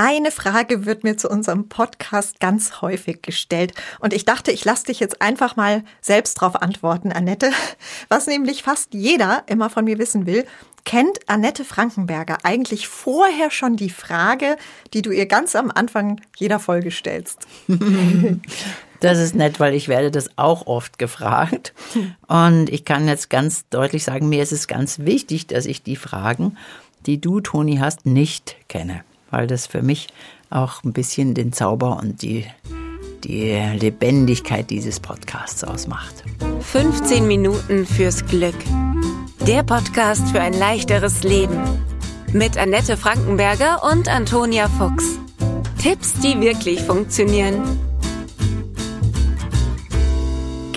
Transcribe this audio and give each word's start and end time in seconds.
Eine 0.00 0.30
Frage 0.30 0.86
wird 0.86 1.02
mir 1.02 1.16
zu 1.16 1.28
unserem 1.28 1.68
Podcast 1.68 2.38
ganz 2.38 2.82
häufig 2.82 3.20
gestellt 3.20 3.74
und 3.98 4.12
ich 4.12 4.24
dachte, 4.24 4.52
ich 4.52 4.64
lasse 4.64 4.84
dich 4.84 5.00
jetzt 5.00 5.20
einfach 5.20 5.56
mal 5.56 5.82
selbst 6.00 6.34
drauf 6.34 6.62
antworten, 6.62 7.10
Annette. 7.10 7.50
Was 8.08 8.28
nämlich 8.28 8.62
fast 8.62 8.94
jeder 8.94 9.42
immer 9.48 9.70
von 9.70 9.84
mir 9.84 9.98
wissen 9.98 10.24
will, 10.24 10.46
kennt 10.84 11.18
Annette 11.28 11.64
Frankenberger 11.64 12.38
eigentlich 12.44 12.86
vorher 12.86 13.50
schon 13.50 13.74
die 13.74 13.90
Frage, 13.90 14.56
die 14.94 15.02
du 15.02 15.10
ihr 15.10 15.26
ganz 15.26 15.56
am 15.56 15.68
Anfang 15.74 16.20
jeder 16.36 16.60
Folge 16.60 16.92
stellst? 16.92 17.48
Das 19.00 19.18
ist 19.20 19.36
nett, 19.36 19.60
weil 19.60 19.74
ich 19.74 19.86
werde 19.86 20.10
das 20.10 20.28
auch 20.36 20.66
oft 20.66 20.98
gefragt. 20.98 21.72
Und 22.26 22.68
ich 22.68 22.84
kann 22.84 23.06
jetzt 23.06 23.30
ganz 23.30 23.68
deutlich 23.68 24.02
sagen, 24.02 24.28
mir 24.28 24.42
ist 24.42 24.50
es 24.50 24.66
ganz 24.66 24.98
wichtig, 24.98 25.46
dass 25.46 25.66
ich 25.66 25.84
die 25.84 25.94
Fragen, 25.94 26.56
die 27.06 27.20
du, 27.20 27.38
Toni, 27.38 27.76
hast, 27.76 28.06
nicht 28.06 28.56
kenne. 28.68 29.04
Weil 29.30 29.46
das 29.46 29.66
für 29.66 29.82
mich 29.82 30.08
auch 30.50 30.82
ein 30.84 30.92
bisschen 30.92 31.34
den 31.34 31.52
Zauber 31.52 31.98
und 31.98 32.22
die, 32.22 32.46
die 33.24 33.52
Lebendigkeit 33.78 34.70
dieses 34.70 35.00
Podcasts 35.00 35.64
ausmacht. 35.64 36.24
15 36.60 37.26
Minuten 37.26 37.86
fürs 37.86 38.26
Glück. 38.26 38.56
Der 39.46 39.62
Podcast 39.62 40.28
für 40.28 40.40
ein 40.40 40.52
leichteres 40.52 41.22
Leben. 41.22 41.58
Mit 42.32 42.58
Annette 42.58 42.96
Frankenberger 42.96 43.82
und 43.90 44.08
Antonia 44.08 44.68
Fuchs. 44.68 45.18
Tipps, 45.82 46.14
die 46.14 46.40
wirklich 46.40 46.82
funktionieren. 46.82 47.87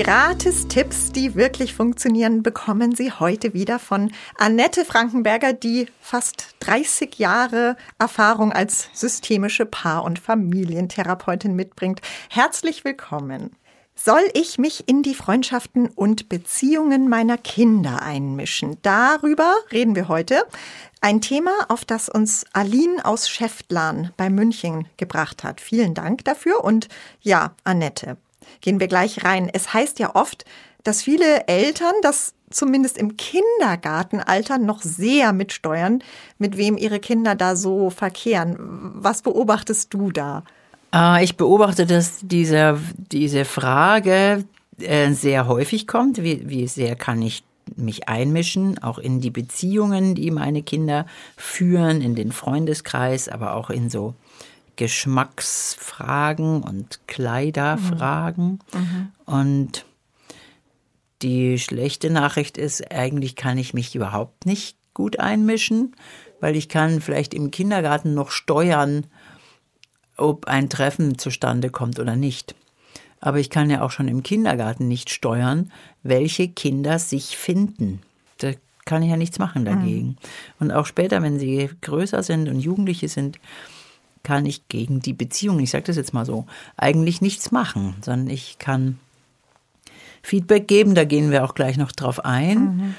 Gratis-Tipps, 0.04 1.12
die 1.12 1.36
wirklich 1.36 1.76
funktionieren, 1.76 2.42
bekommen 2.42 2.96
Sie 2.96 3.12
heute 3.12 3.54
wieder 3.54 3.78
von 3.78 4.12
Annette 4.36 4.84
Frankenberger, 4.84 5.54
die 5.54 5.90
fast 6.00 6.55
30 6.62 7.20
Jahre 7.20 7.78
Erfahrung 8.00 8.52
als 8.52 8.90
systemische 8.94 9.68
Paar- 9.68 10.04
und 10.04 10.18
Familientherapeutin 10.18 11.56
mitbringt. 11.56 12.02
Herzlich 12.32 12.84
willkommen. 12.84 13.52
Soll 13.94 14.23
ich 14.34 14.58
mich 14.58 14.90
in 14.90 15.03
die 15.03 15.14
Freundschaften 15.14 15.88
und 15.90 16.30
Beziehungen 16.30 17.08
meiner 17.08 17.38
Kinder 17.38 18.02
einmischen? 18.02 18.78
Darüber 18.81 19.53
reden 19.72 19.95
wir 19.95 20.08
heute. 20.08 20.45
Ein 21.02 21.22
Thema, 21.22 21.52
auf 21.68 21.86
das 21.86 22.09
uns 22.09 22.44
Aline 22.53 23.06
aus 23.06 23.30
Schäftlarn 23.30 24.14
bei 24.18 24.31
München 24.31 24.88
gebracht 24.97 25.44
hat. 25.44 25.62
Vielen 25.62 25.94
Dank 25.94 26.25
dafür 26.25 26.64
und 26.64 26.88
ja, 27.22 27.53
Annette 27.64 28.18
gehen 28.61 28.80
wir 28.80 28.88
gleich 28.88 29.23
rein. 29.23 29.50
Es 29.52 29.73
heißt 29.73 30.00
ja 30.00 30.16
oft, 30.16 30.45
dass 30.84 31.03
viele 31.03 31.47
Eltern 31.47 31.94
das 32.02 32.34
zumindest 32.50 32.97
im 32.97 33.17
Kindergartenalter 33.17 34.58
noch 34.58 34.81
sehr 34.81 35.34
mitsteuern, 35.34 36.03
mit 36.38 36.58
wem 36.58 36.78
ihre 36.78 37.00
Kinder 37.00 37.36
da 37.36 37.56
so 37.56 37.89
verkehren. 37.89 38.58
Was 38.59 39.22
beobachtest 39.22 39.94
du 39.94 40.12
da? 40.12 40.44
Ah, 40.92 41.22
ich 41.22 41.38
beobachte, 41.38 41.86
dass 41.86 42.19
diese, 42.22 42.78
diese 42.97 43.45
Frage 43.45 44.44
äh, 44.80 45.12
sehr 45.14 45.47
häufig 45.47 45.88
kommt. 45.88 46.22
Wie, 46.22 46.50
wie 46.50 46.67
sehr 46.67 46.95
kann 46.95 47.22
ich 47.22 47.44
mich 47.78 48.09
einmischen, 48.09 48.81
auch 48.84 48.97
in 48.97 49.22
die 49.22 49.30
Beziehungen, 49.30 50.16
die 50.16 50.31
meine 50.31 50.62
Kinder 50.62 51.06
führen, 51.38 52.02
in 52.02 52.16
den 52.16 52.34
Freundeskreis, 52.34 53.30
aber 53.30 53.56
auch 53.56 53.69
in 53.69 53.89
so 53.89 54.14
Geschmacksfragen 54.82 56.64
und 56.64 57.02
Kleiderfragen. 57.06 58.58
Mhm. 58.74 59.12
Und 59.28 59.86
die 61.22 61.60
schlechte 61.60 62.10
Nachricht 62.10 62.58
ist, 62.58 62.92
eigentlich 62.92 63.36
kann 63.36 63.59
ich 63.59 63.76
mich 63.76 63.94
überhaupt 63.94 64.48
nicht 64.48 64.76
gut 64.96 65.20
einmischen, 65.20 65.96
weil 66.40 66.56
ich 66.56 66.68
kann 66.68 67.00
vielleicht 67.00 67.36
im 67.36 67.52
Kindergarten 67.52 68.16
noch 68.16 68.32
steuern, 68.32 69.06
ob 70.18 70.48
ein 70.48 70.68
Treffen 70.68 71.20
zustande 71.20 71.70
kommt 71.70 72.00
oder 72.00 72.16
nicht. 72.16 72.56
Aber 73.20 73.38
ich 73.38 73.52
kann 73.52 73.70
ja 73.70 73.84
auch 73.84 73.92
schon 73.92 74.08
im 74.08 74.24
Kindergarten 74.24 74.88
nicht 74.88 75.12
steuern, 75.12 75.72
welche 76.02 76.48
Kinder 76.48 76.97
sich 76.97 77.38
finden. 77.38 78.02
Da 78.40 78.53
kann 78.86 79.03
ich 79.03 79.12
ja 79.12 79.18
nichts 79.18 79.38
machen 79.38 79.64
dagegen. 79.64 80.08
Mhm. 80.08 80.16
Und 80.59 80.72
auch 80.72 80.88
später, 80.88 81.22
wenn 81.22 81.38
sie 81.38 81.70
größer 81.81 82.24
sind 82.24 82.50
und 82.50 82.59
Jugendliche 82.59 83.09
sind, 83.09 83.38
kann 84.24 84.46
ich 84.46 84.68
gegen 84.68 85.00
die 85.00 85.14
Beziehung, 85.14 85.59
ich 85.59 85.72
sage 85.72 85.86
das 85.86 85.96
jetzt 85.96 86.14
mal 86.14 86.26
so, 86.26 86.46
eigentlich 86.78 87.22
nichts 87.22 87.52
machen, 87.52 87.96
sondern 88.02 88.30
ich 88.30 88.59
kann 88.59 89.00
Feedback 90.22 90.68
geben, 90.68 90.96
da 90.96 91.04
gehen 91.04 91.32
wir 91.32 91.44
auch 91.44 91.56
gleich 91.56 91.78
noch 91.78 91.92
drauf 91.92 92.24
ein. 92.24 92.59
Mhm. 92.59 92.96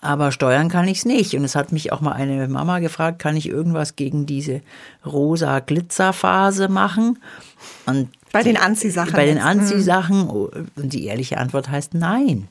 Aber 0.00 0.32
steuern 0.32 0.68
kann 0.68 0.86
ich 0.86 0.98
es 0.98 1.04
nicht. 1.06 1.34
Und 1.34 1.44
es 1.44 1.56
hat 1.56 1.72
mich 1.72 1.90
auch 1.90 2.02
mal 2.02 2.12
eine 2.12 2.46
Mama 2.46 2.80
gefragt, 2.80 3.18
kann 3.18 3.38
ich 3.38 3.48
irgendwas 3.48 3.96
gegen 3.96 4.26
diese 4.26 4.60
rosa 5.06 5.60
Glitzerphase 5.60 6.68
machen? 6.68 7.18
Und 7.86 8.10
bei 8.30 8.42
den 8.42 8.58
Anziehsachen. 8.58 9.14
Bei 9.14 9.24
den 9.24 9.38
mhm. 9.38 9.44
Anziehsachen. 9.44 10.28
Und 10.28 10.68
die 10.76 11.06
ehrliche 11.06 11.38
Antwort 11.38 11.70
heißt 11.70 11.94
nein. 11.94 12.48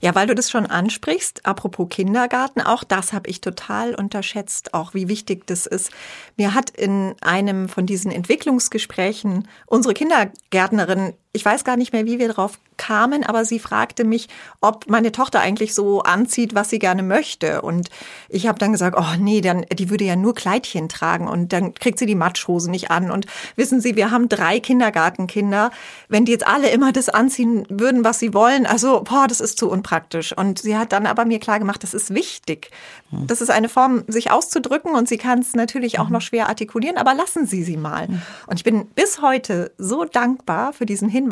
Ja, 0.00 0.14
weil 0.14 0.26
du 0.26 0.34
das 0.34 0.50
schon 0.50 0.66
ansprichst, 0.66 1.46
apropos 1.46 1.88
Kindergarten, 1.88 2.60
auch 2.60 2.84
das 2.84 3.12
habe 3.12 3.28
ich 3.28 3.40
total 3.40 3.94
unterschätzt, 3.94 4.74
auch 4.74 4.94
wie 4.94 5.08
wichtig 5.08 5.46
das 5.46 5.66
ist. 5.66 5.90
Mir 6.36 6.54
hat 6.54 6.70
in 6.70 7.14
einem 7.20 7.68
von 7.68 7.86
diesen 7.86 8.10
Entwicklungsgesprächen 8.10 9.48
unsere 9.66 9.94
Kindergärtnerin, 9.94 11.14
ich 11.34 11.44
weiß 11.44 11.64
gar 11.64 11.76
nicht 11.76 11.92
mehr, 11.92 12.06
wie 12.06 12.20
wir 12.20 12.28
drauf 12.28 12.60
kamen, 12.76 13.24
aber 13.24 13.44
sie 13.44 13.58
fragte 13.58 14.04
mich, 14.04 14.28
ob 14.60 14.88
meine 14.88 15.10
Tochter 15.10 15.40
eigentlich 15.40 15.74
so 15.74 16.02
anzieht, 16.02 16.54
was 16.54 16.70
sie 16.70 16.78
gerne 16.78 17.02
möchte. 17.02 17.60
Und 17.62 17.90
ich 18.28 18.46
habe 18.46 18.58
dann 18.58 18.70
gesagt, 18.70 18.96
oh 18.96 19.18
nee, 19.18 19.40
dann, 19.40 19.66
die 19.72 19.90
würde 19.90 20.04
ja 20.04 20.14
nur 20.14 20.34
Kleidchen 20.34 20.88
tragen 20.88 21.26
und 21.26 21.52
dann 21.52 21.74
kriegt 21.74 21.98
sie 21.98 22.06
die 22.06 22.14
Matschhose 22.14 22.70
nicht 22.70 22.92
an. 22.92 23.10
Und 23.10 23.26
wissen 23.56 23.80
Sie, 23.80 23.96
wir 23.96 24.12
haben 24.12 24.28
drei 24.28 24.60
Kindergartenkinder. 24.60 25.72
Wenn 26.08 26.24
die 26.24 26.32
jetzt 26.32 26.46
alle 26.46 26.70
immer 26.70 26.92
das 26.92 27.08
anziehen 27.08 27.66
würden, 27.68 28.04
was 28.04 28.20
sie 28.20 28.32
wollen, 28.32 28.64
also, 28.64 29.02
boah, 29.02 29.26
das 29.26 29.40
ist 29.40 29.58
zu 29.58 29.68
unpraktisch. 29.68 30.36
Und 30.36 30.60
sie 30.60 30.76
hat 30.76 30.92
dann 30.92 31.06
aber 31.06 31.24
mir 31.24 31.40
klar 31.40 31.58
gemacht, 31.58 31.82
das 31.82 31.94
ist 31.94 32.14
wichtig. 32.14 32.70
Hm. 33.10 33.26
Das 33.26 33.40
ist 33.40 33.50
eine 33.50 33.68
Form, 33.68 34.04
sich 34.06 34.30
auszudrücken 34.30 34.94
und 34.94 35.08
sie 35.08 35.18
kann 35.18 35.40
es 35.40 35.54
natürlich 35.54 35.98
auch 35.98 36.06
mhm. 36.06 36.12
noch 36.12 36.20
schwer 36.20 36.48
artikulieren, 36.48 36.96
aber 36.96 37.12
lassen 37.14 37.46
Sie 37.46 37.64
sie 37.64 37.76
mal. 37.76 38.06
Mhm. 38.06 38.22
Und 38.46 38.56
ich 38.56 38.64
bin 38.64 38.86
bis 38.86 39.20
heute 39.20 39.72
so 39.78 40.04
dankbar 40.04 40.72
für 40.72 40.86
diesen 40.86 41.08
Hinweis 41.08 41.23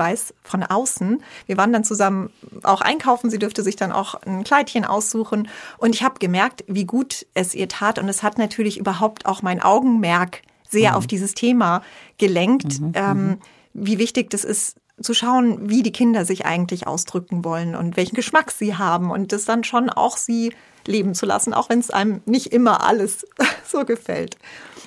von 0.43 0.63
außen. 0.63 1.23
Wir 1.47 1.57
waren 1.57 1.73
dann 1.73 1.85
zusammen 1.85 2.31
auch 2.63 2.81
einkaufen. 2.81 3.31
Sie 3.31 3.39
dürfte 3.39 3.63
sich 3.63 3.77
dann 3.77 3.93
auch 3.93 4.15
ein 4.15 4.45
Kleidchen 4.45 4.85
aussuchen. 4.85 5.49
Und 5.79 5.95
ich 5.95 6.03
habe 6.03 6.19
gemerkt, 6.19 6.65
wie 6.67 6.85
gut 6.85 7.27
es 7.35 7.55
ihr 7.55 7.69
tat. 7.69 7.99
Und 7.99 8.09
es 8.09 8.23
hat 8.23 8.39
natürlich 8.39 8.79
überhaupt 8.79 9.27
auch 9.27 9.43
mein 9.43 9.63
Augenmerk 9.63 10.43
sehr 10.69 10.93
mhm. 10.93 10.97
auf 10.97 11.07
dieses 11.07 11.35
Thema 11.35 11.83
gelenkt, 12.19 12.81
mhm. 12.81 12.93
ähm, 12.95 13.27
mhm. 13.27 13.39
wie 13.75 13.99
wichtig 13.99 14.31
das 14.31 14.45
ist, 14.45 14.77
zu 15.01 15.15
schauen, 15.15 15.69
wie 15.71 15.83
die 15.83 15.93
Kinder 15.93 16.25
sich 16.25 16.47
eigentlich 16.47 16.87
ausdrücken 16.87 17.45
wollen 17.45 17.75
und 17.75 17.97
welchen 17.97 18.15
Geschmack 18.15 18.51
sie 18.51 18.77
haben 18.77 19.11
und 19.11 19.33
das 19.33 19.45
dann 19.45 19.65
schon 19.65 19.91
auch 19.91 20.17
sie 20.17 20.53
leben 20.87 21.15
zu 21.15 21.27
lassen, 21.27 21.55
auch 21.55 21.69
wenn 21.69 21.79
es 21.79 21.91
einem 21.91 22.21
nicht 22.27 22.49
immer 22.49 22.85
alles 22.85 23.27
so 23.67 23.85
gefällt. 23.85 24.37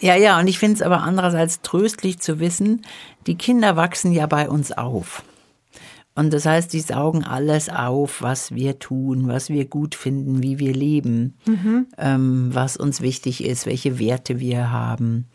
Ja, 0.01 0.15
ja, 0.15 0.39
und 0.39 0.47
ich 0.47 0.59
finde 0.59 0.75
es 0.75 0.81
aber 0.81 1.01
andererseits 1.01 1.61
tröstlich 1.61 2.19
zu 2.19 2.39
wissen, 2.39 2.85
die 3.27 3.35
Kinder 3.37 3.75
wachsen 3.75 4.11
ja 4.11 4.27
bei 4.27 4.49
uns 4.49 4.71
auf. 4.71 5.23
Und 6.17 6.31
das 6.31 6.45
heißt, 6.45 6.71
die 6.71 6.79
saugen 6.79 7.25
alles 7.25 7.67
auf, 7.67 8.21
was 8.21 8.55
wir 8.55 8.79
tun, 8.79 9.27
was 9.27 9.49
wir 9.49 9.65
gut 9.65 9.95
finden, 9.95 10.41
wie 10.41 10.59
wir 10.59 10.73
leben, 10.73 11.37
mhm. 11.45 11.87
ähm, 11.97 12.49
was 12.53 12.77
uns 12.77 13.01
wichtig 13.01 13.43
ist, 13.43 13.65
welche 13.65 13.99
Werte 13.99 14.39
wir 14.39 14.71
haben. 14.71 15.27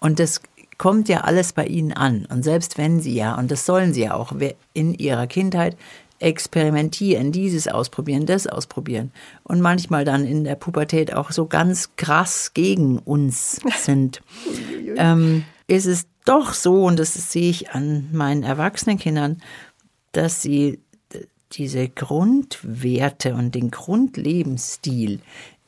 Und 0.00 0.18
das 0.18 0.42
kommt 0.78 1.08
ja 1.08 1.22
alles 1.22 1.52
bei 1.52 1.66
ihnen 1.66 1.92
an. 1.92 2.26
Und 2.26 2.44
selbst 2.44 2.78
wenn 2.78 3.00
sie 3.00 3.14
ja, 3.14 3.36
und 3.36 3.50
das 3.50 3.66
sollen 3.66 3.92
sie 3.92 4.02
ja 4.02 4.14
auch 4.14 4.32
in 4.72 4.94
ihrer 4.94 5.26
Kindheit, 5.26 5.76
experimentieren, 6.20 7.30
dieses 7.30 7.68
ausprobieren, 7.68 8.26
das 8.26 8.46
ausprobieren 8.46 9.12
und 9.44 9.60
manchmal 9.60 10.04
dann 10.04 10.24
in 10.24 10.44
der 10.44 10.56
Pubertät 10.56 11.14
auch 11.14 11.30
so 11.30 11.46
ganz 11.46 11.90
krass 11.96 12.54
gegen 12.54 12.98
uns 12.98 13.60
sind, 13.78 14.20
ähm, 14.96 15.44
ist 15.68 15.86
es 15.86 16.06
doch 16.24 16.54
so, 16.54 16.84
und 16.84 16.98
das 16.98 17.14
sehe 17.14 17.50
ich 17.50 17.70
an 17.70 18.08
meinen 18.12 18.42
erwachsenen 18.42 18.98
Kindern, 18.98 19.40
dass 20.12 20.42
sie 20.42 20.80
diese 21.52 21.88
Grundwerte 21.88 23.34
und 23.34 23.54
den 23.54 23.70
Grundlebensstil 23.70 25.20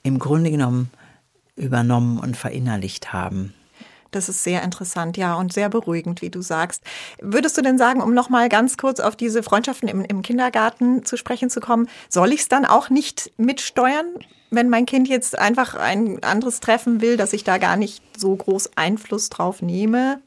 im 0.02 0.18
Grunde 0.18 0.50
genommen 0.50 0.90
übernommen 1.56 2.18
und 2.18 2.36
verinnerlicht 2.36 3.12
haben. 3.12 3.54
Das 4.10 4.28
ist 4.28 4.42
sehr 4.42 4.62
interessant, 4.62 5.16
ja, 5.16 5.34
und 5.34 5.52
sehr 5.52 5.68
beruhigend, 5.68 6.22
wie 6.22 6.30
du 6.30 6.42
sagst. 6.42 6.82
Würdest 7.20 7.56
du 7.56 7.62
denn 7.62 7.78
sagen, 7.78 8.02
um 8.02 8.12
nochmal 8.12 8.48
ganz 8.48 8.76
kurz 8.76 9.00
auf 9.00 9.16
diese 9.16 9.42
Freundschaften 9.42 9.88
im, 9.88 10.04
im 10.04 10.22
Kindergarten 10.22 11.04
zu 11.04 11.16
sprechen 11.16 11.50
zu 11.50 11.60
kommen, 11.60 11.88
soll 12.08 12.32
ich 12.32 12.40
es 12.40 12.48
dann 12.48 12.64
auch 12.64 12.90
nicht 12.90 13.32
mitsteuern, 13.36 14.06
wenn 14.50 14.68
mein 14.68 14.86
Kind 14.86 15.08
jetzt 15.08 15.38
einfach 15.38 15.74
ein 15.74 16.22
anderes 16.22 16.60
Treffen 16.60 17.00
will, 17.00 17.16
dass 17.16 17.32
ich 17.32 17.44
da 17.44 17.58
gar 17.58 17.76
nicht 17.76 18.02
so 18.16 18.34
groß 18.34 18.70
Einfluss 18.76 19.30
drauf 19.30 19.62
nehme? 19.62 20.20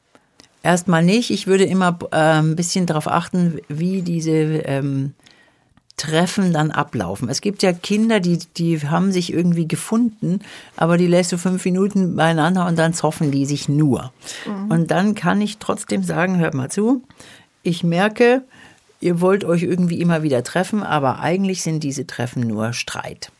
Erstmal 0.63 1.03
nicht. 1.03 1.29
Ich 1.29 1.45
würde 1.45 1.65
immer 1.65 1.99
äh, 2.11 2.15
ein 2.15 2.55
bisschen 2.55 2.85
darauf 2.85 3.07
achten, 3.07 3.59
wie 3.67 4.01
diese 4.01 4.31
ähm, 4.31 5.13
Treffen 5.97 6.53
dann 6.53 6.71
ablaufen. 6.71 7.29
Es 7.29 7.39
gibt 7.39 7.61
ja 7.61 7.71
Kinder, 7.71 8.19
die, 8.19 8.39
die 8.57 8.79
haben 8.81 9.11
sich 9.11 9.31
irgendwie 9.31 9.67
gefunden, 9.67 10.39
aber 10.75 10.97
die 10.97 11.07
lässt 11.07 11.31
du 11.31 11.37
fünf 11.37 11.63
Minuten 11.65 12.15
beieinander 12.15 12.65
und 12.65 12.77
dann 12.79 12.93
zoffen 12.93 13.31
die 13.31 13.45
sich 13.45 13.69
nur. 13.69 14.11
Mhm. 14.45 14.71
Und 14.71 14.91
dann 14.91 15.13
kann 15.15 15.39
ich 15.39 15.59
trotzdem 15.59 16.03
sagen, 16.03 16.39
hört 16.39 16.55
mal 16.55 16.71
zu, 16.71 17.03
ich 17.61 17.83
merke, 17.83 18.43
ihr 19.01 19.21
wollt 19.21 19.43
euch 19.43 19.63
irgendwie 19.63 20.01
immer 20.01 20.23
wieder 20.23 20.43
treffen, 20.43 20.81
aber 20.81 21.19
eigentlich 21.19 21.61
sind 21.61 21.83
diese 21.83 22.07
Treffen 22.07 22.41
nur 22.41 22.73
Streit. 22.73 23.31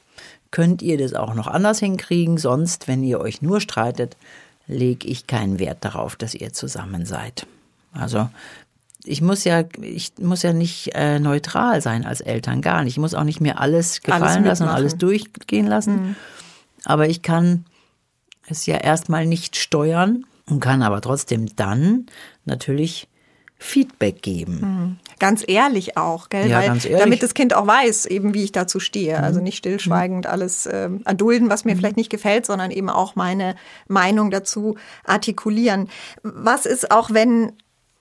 Könnt 0.51 0.83
ihr 0.83 0.99
das 0.99 1.15
auch 1.15 1.33
noch 1.33 1.47
anders 1.47 1.79
hinkriegen? 1.79 2.37
Sonst, 2.37 2.87
wenn 2.87 3.03
ihr 3.03 3.19
euch 3.19 3.41
nur 3.41 3.59
streitet, 3.61 4.15
lege 4.67 5.07
ich 5.07 5.25
keinen 5.25 5.57
Wert 5.57 5.79
darauf, 5.81 6.15
dass 6.15 6.35
ihr 6.35 6.53
zusammen 6.53 7.05
seid. 7.05 7.47
Also 7.91 8.29
ich 9.05 9.21
muss 9.21 9.43
ja, 9.43 9.63
ich 9.81 10.13
muss 10.19 10.43
ja 10.43 10.53
nicht 10.53 10.91
äh, 10.93 11.19
neutral 11.19 11.81
sein 11.81 12.05
als 12.05 12.21
Eltern, 12.21 12.61
gar 12.61 12.83
nicht. 12.83 12.93
Ich 12.93 12.99
muss 12.99 13.13
auch 13.13 13.23
nicht 13.23 13.41
mir 13.41 13.59
alles 13.59 14.01
gefallen 14.01 14.23
alles 14.23 14.45
lassen 14.45 14.63
und 14.63 14.69
alles 14.69 14.97
durchgehen 14.97 15.67
lassen. 15.67 15.93
Mhm. 15.93 16.15
Aber 16.85 17.07
ich 17.07 17.21
kann 17.21 17.65
es 18.47 18.65
ja 18.65 18.77
erstmal 18.77 19.25
nicht 19.25 19.55
steuern 19.55 20.25
und 20.49 20.59
kann 20.59 20.81
aber 20.81 21.01
trotzdem 21.01 21.55
dann 21.55 22.05
natürlich 22.45 23.07
Feedback 23.63 24.21
geben. 24.21 24.59
Mhm. 24.59 24.97
Ganz 25.19 25.43
ehrlich 25.47 25.95
auch, 25.95 26.27
gell? 26.27 26.49
Ja, 26.49 26.59
Weil, 26.59 26.67
ganz 26.67 26.83
ehrlich. 26.83 26.99
Damit 26.99 27.23
das 27.23 27.33
Kind 27.33 27.53
auch 27.53 27.65
weiß, 27.65 28.05
eben 28.07 28.33
wie 28.33 28.43
ich 28.43 28.51
dazu 28.51 28.81
stehe. 28.81 29.17
Mhm. 29.17 29.23
Also 29.23 29.39
nicht 29.39 29.57
stillschweigend 29.57 30.25
mhm. 30.25 30.31
alles 30.31 30.65
äh, 30.65 30.89
erdulden, 31.05 31.49
was 31.49 31.63
mir 31.63 31.73
mhm. 31.73 31.79
vielleicht 31.79 31.97
nicht 31.97 32.09
gefällt, 32.09 32.45
sondern 32.45 32.71
eben 32.71 32.89
auch 32.89 33.15
meine 33.15 33.55
Meinung 33.87 34.31
dazu 34.31 34.75
artikulieren. 35.05 35.87
Was 36.23 36.65
ist 36.65 36.91
auch, 36.91 37.11
wenn 37.11 37.53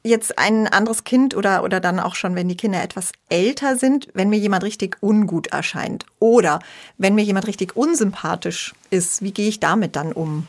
jetzt 0.04 0.38
ein 0.38 0.66
anderes 0.66 1.04
Kind 1.04 1.36
oder, 1.36 1.62
oder 1.62 1.80
dann 1.80 2.00
auch 2.00 2.14
schon, 2.14 2.34
wenn 2.34 2.48
die 2.48 2.56
Kinder 2.56 2.82
etwas 2.82 3.12
älter 3.28 3.76
sind, 3.76 4.08
wenn 4.14 4.28
mir 4.28 4.38
jemand 4.38 4.64
richtig 4.64 4.96
ungut 5.00 5.48
erscheint 5.48 6.06
oder 6.18 6.60
wenn 6.98 7.14
mir 7.14 7.22
jemand 7.22 7.46
richtig 7.46 7.76
unsympathisch 7.76 8.74
ist, 8.90 9.22
wie 9.22 9.32
gehe 9.32 9.48
ich 9.48 9.60
damit 9.60 9.96
dann 9.96 10.12
um? 10.12 10.46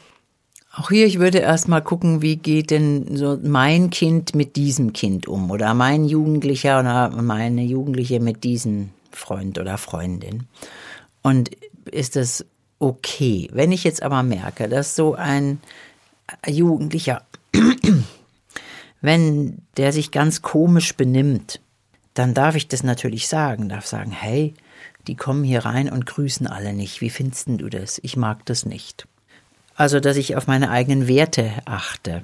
Auch 0.75 0.89
hier, 0.89 1.05
ich 1.05 1.19
würde 1.19 1.38
erstmal 1.38 1.83
gucken, 1.83 2.23
wie 2.23 2.35
geht 2.35 2.71
denn 2.71 3.15
so 3.15 3.38
mein 3.44 3.91
Kind 3.91 4.33
mit 4.33 4.55
diesem 4.55 4.91
Kind 4.91 5.27
um 5.27 5.51
oder 5.51 5.75
mein 5.75 6.05
Jugendlicher 6.05 6.79
oder 6.79 7.09
meine 7.09 7.61
Jugendliche 7.63 8.19
mit 8.19 8.44
diesem 8.44 8.89
Freund 9.11 9.59
oder 9.59 9.77
Freundin. 9.77 10.47
Und 11.21 11.51
ist 11.85 12.15
das 12.15 12.44
okay? 12.79 13.50
Wenn 13.53 13.71
ich 13.71 13.83
jetzt 13.83 14.01
aber 14.01 14.23
merke, 14.23 14.67
dass 14.67 14.95
so 14.95 15.13
ein 15.13 15.61
Jugendlicher, 16.47 17.21
wenn 19.03 19.57
der 19.75 19.91
sich 19.91 20.11
ganz 20.11 20.41
komisch 20.41 20.95
benimmt, 20.95 21.59
dann 22.13 22.33
darf 22.33 22.55
ich 22.55 22.69
das 22.69 22.83
natürlich 22.83 23.27
sagen, 23.27 23.67
darf 23.67 23.85
sagen, 23.85 24.11
hey, 24.11 24.53
die 25.07 25.15
kommen 25.15 25.44
hier 25.44 25.65
rein 25.65 25.89
und 25.89 26.05
grüßen 26.05 26.47
alle 26.47 26.71
nicht. 26.71 27.01
Wie 27.01 27.09
findest 27.09 27.50
du 27.50 27.69
das? 27.69 28.00
Ich 28.01 28.15
mag 28.15 28.45
das 28.45 28.65
nicht. 28.65 29.05
Also, 29.75 30.00
dass 30.00 30.15
ich 30.15 30.38
auf 30.38 30.47
meine 30.47 30.71
eigenen 30.71 31.09
Werte 31.09 31.51
achte. 31.65 32.23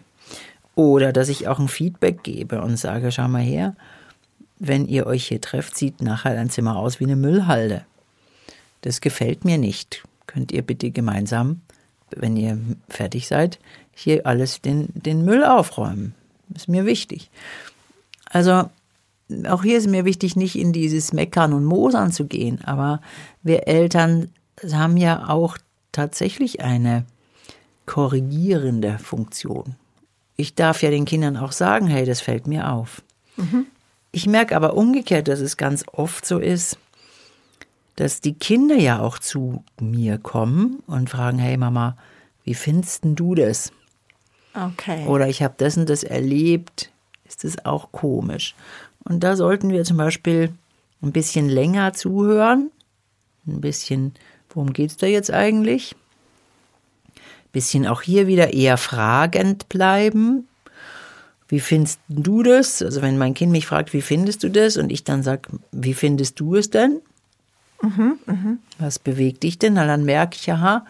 Oder 0.73 1.11
dass 1.11 1.27
ich 1.27 1.49
auch 1.49 1.59
ein 1.59 1.67
Feedback 1.67 2.23
gebe 2.23 2.61
und 2.61 2.77
sage, 2.77 3.11
schau 3.11 3.27
mal 3.27 3.41
her, 3.41 3.75
wenn 4.57 4.87
ihr 4.87 5.05
euch 5.05 5.27
hier 5.27 5.41
trefft, 5.41 5.77
sieht 5.77 6.01
nachher 6.01 6.33
dein 6.33 6.49
Zimmer 6.49 6.77
aus 6.77 7.01
wie 7.01 7.05
eine 7.05 7.17
Müllhalde. 7.17 7.83
Das 8.83 9.01
gefällt 9.01 9.43
mir 9.43 9.57
nicht. 9.57 10.03
Könnt 10.27 10.53
ihr 10.53 10.61
bitte 10.61 10.91
gemeinsam, 10.91 11.59
wenn 12.11 12.37
ihr 12.37 12.57
fertig 12.87 13.27
seid, 13.27 13.59
hier 13.93 14.25
alles 14.25 14.61
den, 14.61 14.87
den 14.93 15.25
Müll 15.25 15.43
aufräumen. 15.43 16.15
Ist 16.55 16.67
mir 16.67 16.85
wichtig. 16.85 17.29
Also, 18.25 18.69
auch 19.47 19.63
hier 19.63 19.77
ist 19.77 19.87
mir 19.87 20.05
wichtig, 20.05 20.35
nicht 20.35 20.55
in 20.55 20.73
dieses 20.73 21.13
Meckern 21.13 21.53
und 21.53 21.65
Mosern 21.65 22.11
zu 22.11 22.25
gehen, 22.25 22.63
aber 22.63 23.01
wir 23.43 23.67
Eltern 23.67 24.29
haben 24.71 24.97
ja 24.97 25.29
auch 25.29 25.57
tatsächlich 25.91 26.61
eine 26.61 27.05
korrigierende 27.85 28.99
Funktion. 28.99 29.75
Ich 30.35 30.55
darf 30.55 30.81
ja 30.81 30.89
den 30.89 31.05
Kindern 31.05 31.37
auch 31.37 31.51
sagen, 31.51 31.87
hey, 31.87 32.05
das 32.05 32.21
fällt 32.21 32.47
mir 32.47 32.71
auf. 32.71 33.01
Mhm. 33.37 33.65
Ich 34.11 34.25
merke 34.25 34.55
aber 34.55 34.75
umgekehrt, 34.75 35.27
dass 35.27 35.39
es 35.39 35.57
ganz 35.57 35.83
oft 35.91 36.25
so 36.25 36.39
ist, 36.39 36.77
dass 37.95 38.21
die 38.21 38.33
Kinder 38.33 38.75
ja 38.75 38.99
auch 38.99 39.19
zu 39.19 39.63
mir 39.79 40.17
kommen 40.17 40.81
und 40.87 41.09
fragen, 41.09 41.37
hey 41.37 41.57
Mama, 41.57 41.97
wie 42.43 42.53
findest 42.53 43.01
du 43.03 43.35
das? 43.35 43.71
Okay. 44.59 45.05
Oder 45.07 45.27
ich 45.27 45.41
habe 45.41 45.53
das 45.57 45.77
und 45.77 45.89
das 45.89 46.03
erlebt, 46.03 46.91
ist 47.25 47.43
das 47.43 47.65
auch 47.65 47.91
komisch. 47.91 48.55
Und 49.03 49.23
da 49.23 49.35
sollten 49.35 49.69
wir 49.69 49.83
zum 49.83 49.97
Beispiel 49.97 50.51
ein 51.01 51.11
bisschen 51.11 51.49
länger 51.49 51.93
zuhören, 51.93 52.71
ein 53.47 53.61
bisschen, 53.61 54.13
worum 54.49 54.73
geht 54.73 54.91
es 54.91 54.97
da 54.97 55.07
jetzt 55.07 55.31
eigentlich? 55.31 55.95
bisschen 57.51 57.87
auch 57.87 58.01
hier 58.01 58.27
wieder 58.27 58.53
eher 58.53 58.77
fragend 58.77 59.69
bleiben. 59.69 60.47
Wie 61.47 61.59
findest 61.59 61.99
du 62.07 62.43
das? 62.43 62.81
Also 62.81 63.01
wenn 63.01 63.17
mein 63.17 63.33
Kind 63.33 63.51
mich 63.51 63.65
fragt, 63.65 63.93
wie 63.93 64.01
findest 64.01 64.43
du 64.43 64.49
das? 64.49 64.77
Und 64.77 64.91
ich 64.91 65.03
dann 65.03 65.23
sage, 65.23 65.49
wie 65.71 65.95
findest 65.95 66.39
du 66.39 66.55
es 66.55 66.69
denn? 66.69 67.01
Mhm, 67.81 68.19
mh. 68.25 68.57
Was 68.77 68.99
bewegt 68.99 69.43
dich 69.43 69.57
denn? 69.57 69.73
Na, 69.73 69.87
dann 69.87 70.03
merke 70.03 70.37
ich, 70.39 70.51
aha, 70.51 70.85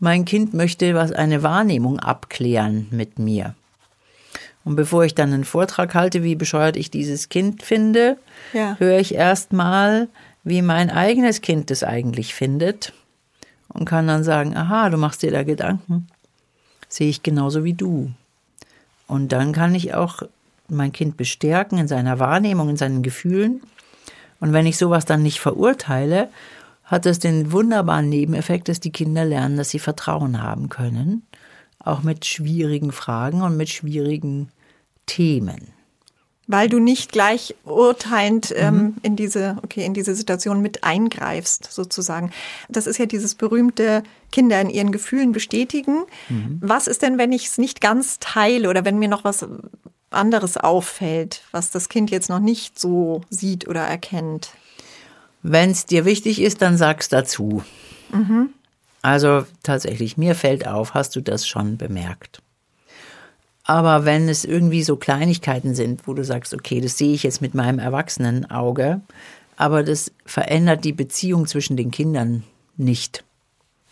mein 0.00 0.24
Kind 0.24 0.54
möchte 0.54 0.94
was 0.94 1.12
eine 1.12 1.42
Wahrnehmung 1.42 1.98
abklären 1.98 2.86
mit 2.90 3.18
mir. 3.18 3.54
Und 4.64 4.76
bevor 4.76 5.04
ich 5.04 5.14
dann 5.14 5.32
einen 5.32 5.44
Vortrag 5.44 5.94
halte, 5.94 6.22
wie 6.22 6.34
bescheuert 6.34 6.76
ich 6.76 6.90
dieses 6.90 7.28
Kind 7.28 7.62
finde, 7.62 8.18
ja. 8.52 8.76
höre 8.78 8.98
ich 8.98 9.14
erst 9.14 9.52
mal, 9.52 10.08
wie 10.44 10.62
mein 10.62 10.90
eigenes 10.90 11.40
Kind 11.40 11.70
es 11.70 11.82
eigentlich 11.82 12.34
findet 12.34 12.92
und 13.68 13.84
kann 13.84 14.06
dann 14.06 14.24
sagen, 14.24 14.56
aha, 14.56 14.90
du 14.90 14.98
machst 14.98 15.22
dir 15.22 15.30
da 15.30 15.42
Gedanken. 15.42 16.08
Sehe 16.88 17.08
ich 17.08 17.22
genauso 17.22 17.64
wie 17.64 17.74
du. 17.74 18.10
Und 19.06 19.32
dann 19.32 19.52
kann 19.52 19.74
ich 19.74 19.94
auch 19.94 20.22
mein 20.68 20.92
Kind 20.92 21.16
bestärken 21.16 21.78
in 21.78 21.88
seiner 21.88 22.18
Wahrnehmung, 22.18 22.68
in 22.68 22.76
seinen 22.76 23.02
Gefühlen. 23.02 23.62
Und 24.40 24.52
wenn 24.52 24.66
ich 24.66 24.76
sowas 24.76 25.04
dann 25.04 25.22
nicht 25.22 25.40
verurteile, 25.40 26.28
hat 26.88 27.06
das 27.06 27.20
den 27.20 27.52
wunderbaren 27.52 28.08
Nebeneffekt, 28.08 28.68
dass 28.68 28.80
die 28.80 28.92
Kinder 28.92 29.24
lernen, 29.24 29.56
dass 29.56 29.70
sie 29.70 29.78
Vertrauen 29.78 30.42
haben 30.42 30.68
können, 30.68 31.22
auch 31.78 32.02
mit 32.02 32.26
schwierigen 32.26 32.92
Fragen 32.92 33.42
und 33.42 33.56
mit 33.56 33.68
schwierigen 33.68 34.48
Themen 35.06 35.78
weil 36.48 36.68
du 36.68 36.80
nicht 36.80 37.12
gleich 37.12 37.54
urteilend 37.62 38.52
ähm, 38.56 38.74
mhm. 38.74 38.94
in 39.02 39.16
diese 39.16 39.58
okay 39.62 39.84
in 39.84 39.94
diese 39.94 40.14
Situation 40.14 40.60
mit 40.60 40.82
eingreifst 40.82 41.70
sozusagen. 41.70 42.32
Das 42.68 42.86
ist 42.86 42.98
ja 42.98 43.06
dieses 43.06 43.36
berühmte 43.36 44.02
Kinder 44.32 44.60
in 44.60 44.70
ihren 44.70 44.90
Gefühlen 44.90 45.32
bestätigen. 45.32 46.04
Mhm. 46.28 46.58
Was 46.60 46.88
ist 46.88 47.02
denn, 47.02 47.18
wenn 47.18 47.32
ich 47.32 47.46
es 47.46 47.58
nicht 47.58 47.80
ganz 47.80 48.18
teile 48.18 48.70
oder 48.70 48.84
wenn 48.84 48.98
mir 48.98 49.08
noch 49.08 49.24
was 49.24 49.46
anderes 50.10 50.56
auffällt, 50.56 51.42
was 51.52 51.70
das 51.70 51.90
Kind 51.90 52.10
jetzt 52.10 52.30
noch 52.30 52.40
nicht 52.40 52.78
so 52.78 53.20
sieht 53.28 53.68
oder 53.68 53.82
erkennt? 53.82 54.52
Wenn 55.42 55.70
es 55.70 55.86
dir 55.86 56.04
wichtig 56.04 56.40
ist, 56.40 56.62
dann 56.62 56.76
sag's 56.76 57.08
dazu. 57.08 57.62
Mhm. 58.12 58.50
Also 59.02 59.46
tatsächlich, 59.62 60.16
mir 60.16 60.34
fällt 60.34 60.66
auf, 60.66 60.94
hast 60.94 61.14
du 61.16 61.20
das 61.20 61.46
schon 61.46 61.76
bemerkt? 61.76 62.42
Aber 63.64 64.04
wenn 64.04 64.28
es 64.28 64.44
irgendwie 64.44 64.82
so 64.82 64.96
Kleinigkeiten 64.96 65.74
sind, 65.74 66.08
wo 66.08 66.14
du 66.14 66.24
sagst, 66.24 66.54
okay, 66.54 66.80
das 66.80 66.96
sehe 66.96 67.12
ich 67.14 67.22
jetzt 67.22 67.42
mit 67.42 67.54
meinem 67.54 67.78
erwachsenen 67.78 68.50
Auge, 68.50 69.02
aber 69.56 69.82
das 69.82 70.10
verändert 70.24 70.84
die 70.84 70.92
Beziehung 70.92 71.46
zwischen 71.46 71.76
den 71.76 71.90
Kindern 71.90 72.44
nicht. 72.76 73.24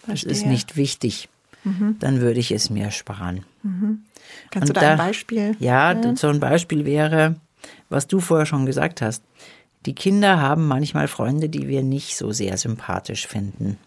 Verstehe. 0.03 0.31
Das 0.31 0.39
ist 0.39 0.47
nicht 0.47 0.77
wichtig. 0.77 1.29
Mhm. 1.65 1.97
Dann 1.99 2.21
würde 2.21 2.41
ich 2.41 2.53
es 2.53 2.71
mir 2.71 2.91
sparen. 2.91 3.45
Mhm. 3.63 4.03
Kannst 4.51 4.71
Und 4.71 4.77
du 4.77 4.81
da 4.81 4.93
ein 4.93 4.99
Beispiel? 4.99 5.57
Ja, 5.59 5.93
ja, 5.93 6.17
so 6.17 6.29
ein 6.29 6.41
Beispiel 6.41 6.85
wäre, 6.85 7.37
was 7.89 8.07
du 8.07 8.21
vorher 8.21 8.47
schon 8.47 8.65
gesagt 8.65 9.03
hast. 9.03 9.23
Die 9.87 9.95
Kinder 9.95 10.41
haben 10.41 10.67
manchmal 10.67 11.09
Freunde, 11.09 11.49
die 11.49 11.69
wir 11.69 11.83
nicht 11.83 12.17
so 12.17 12.33
sehr 12.33 12.57
sympathisch 12.57 13.27
finden. 13.27 13.79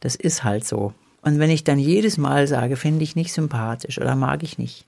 Das 0.00 0.14
ist 0.14 0.44
halt 0.44 0.66
so. 0.66 0.92
Und 1.22 1.38
wenn 1.38 1.50
ich 1.50 1.64
dann 1.64 1.78
jedes 1.78 2.18
Mal 2.18 2.46
sage, 2.46 2.76
finde 2.76 3.04
ich 3.04 3.16
nicht 3.16 3.32
sympathisch 3.32 3.98
oder 3.98 4.14
mag 4.14 4.42
ich 4.42 4.58
nicht, 4.58 4.84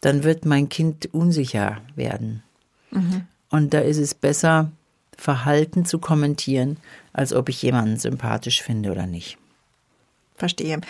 dann 0.00 0.24
wird 0.24 0.44
mein 0.44 0.68
Kind 0.68 1.14
unsicher 1.14 1.80
werden. 1.94 2.42
Mhm. 2.90 3.26
Und 3.50 3.72
da 3.72 3.78
ist 3.78 3.98
es 3.98 4.14
besser, 4.14 4.72
Verhalten 5.16 5.84
zu 5.84 5.98
kommentieren, 5.98 6.78
als 7.12 7.32
ob 7.32 7.48
ich 7.48 7.62
jemanden 7.62 7.98
sympathisch 7.98 8.62
finde 8.62 8.90
oder 8.90 9.06
nicht. 9.06 9.38
Verstehe. 10.34 10.80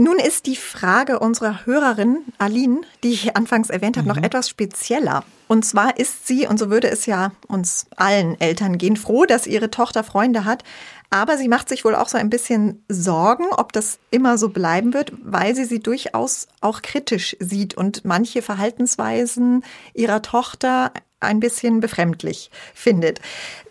Nun 0.00 0.20
ist 0.20 0.46
die 0.46 0.54
Frage 0.54 1.18
unserer 1.18 1.66
Hörerin 1.66 2.18
Aline, 2.38 2.82
die 3.02 3.10
ich 3.10 3.36
anfangs 3.36 3.68
erwähnt 3.68 3.96
habe, 3.96 4.08
mhm. 4.08 4.14
noch 4.14 4.22
etwas 4.22 4.48
spezieller. 4.48 5.24
Und 5.48 5.64
zwar 5.64 5.98
ist 5.98 6.28
sie, 6.28 6.46
und 6.46 6.56
so 6.56 6.70
würde 6.70 6.88
es 6.88 7.06
ja 7.06 7.32
uns 7.48 7.86
allen 7.96 8.40
Eltern 8.40 8.78
gehen, 8.78 8.96
froh, 8.96 9.24
dass 9.24 9.48
ihre 9.48 9.72
Tochter 9.72 10.04
Freunde 10.04 10.44
hat, 10.44 10.62
aber 11.10 11.36
sie 11.36 11.48
macht 11.48 11.68
sich 11.68 11.84
wohl 11.84 11.96
auch 11.96 12.08
so 12.08 12.16
ein 12.16 12.30
bisschen 12.30 12.84
Sorgen, 12.88 13.46
ob 13.50 13.72
das 13.72 13.98
immer 14.12 14.38
so 14.38 14.50
bleiben 14.50 14.94
wird, 14.94 15.12
weil 15.20 15.56
sie 15.56 15.64
sie 15.64 15.80
durchaus 15.80 16.46
auch 16.60 16.80
kritisch 16.82 17.36
sieht 17.40 17.74
und 17.74 18.04
manche 18.04 18.40
Verhaltensweisen 18.40 19.64
ihrer 19.94 20.22
Tochter 20.22 20.92
ein 21.20 21.40
bisschen 21.40 21.80
befremdlich 21.80 22.50
findet. 22.74 23.20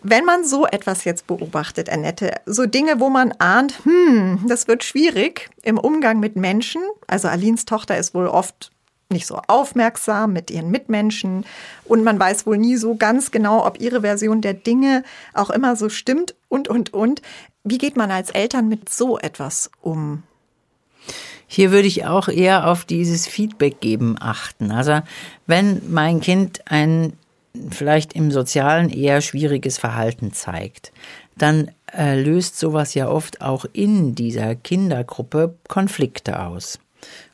Wenn 0.02 0.24
man 0.24 0.44
so 0.44 0.66
etwas 0.66 1.04
jetzt 1.04 1.26
beobachtet, 1.26 1.88
Annette, 1.88 2.34
so 2.46 2.66
Dinge, 2.66 3.00
wo 3.00 3.08
man 3.08 3.32
ahnt, 3.32 3.84
hm, 3.84 4.44
das 4.48 4.68
wird 4.68 4.84
schwierig 4.84 5.50
im 5.62 5.78
Umgang 5.78 6.20
mit 6.20 6.36
Menschen. 6.36 6.82
Also 7.06 7.28
Alins 7.28 7.64
Tochter 7.64 7.96
ist 7.96 8.14
wohl 8.14 8.26
oft 8.26 8.70
nicht 9.10 9.26
so 9.26 9.40
aufmerksam 9.46 10.34
mit 10.34 10.50
ihren 10.50 10.70
Mitmenschen 10.70 11.46
und 11.84 12.04
man 12.04 12.20
weiß 12.20 12.46
wohl 12.46 12.58
nie 12.58 12.76
so 12.76 12.94
ganz 12.94 13.30
genau, 13.30 13.64
ob 13.66 13.80
ihre 13.80 14.02
Version 14.02 14.42
der 14.42 14.52
Dinge 14.52 15.02
auch 15.32 15.48
immer 15.48 15.76
so 15.76 15.88
stimmt 15.88 16.34
und, 16.48 16.68
und, 16.68 16.92
und. 16.92 17.22
Wie 17.64 17.78
geht 17.78 17.96
man 17.96 18.10
als 18.10 18.30
Eltern 18.30 18.68
mit 18.68 18.88
so 18.88 19.18
etwas 19.18 19.70
um? 19.80 20.22
Hier 21.46 21.70
würde 21.70 21.88
ich 21.88 22.04
auch 22.04 22.28
eher 22.28 22.68
auf 22.68 22.84
dieses 22.84 23.26
Feedback 23.26 23.80
geben 23.80 24.16
achten. 24.20 24.70
Also 24.70 25.00
wenn 25.46 25.80
mein 25.90 26.20
Kind 26.20 26.70
ein 26.70 27.14
vielleicht 27.70 28.12
im 28.12 28.30
sozialen 28.30 28.90
eher 28.90 29.20
schwieriges 29.20 29.78
Verhalten 29.78 30.32
zeigt, 30.32 30.92
dann 31.36 31.70
äh, 31.96 32.20
löst 32.20 32.58
sowas 32.58 32.94
ja 32.94 33.08
oft 33.08 33.40
auch 33.40 33.64
in 33.72 34.14
dieser 34.14 34.54
Kindergruppe 34.54 35.54
Konflikte 35.68 36.40
aus. 36.40 36.78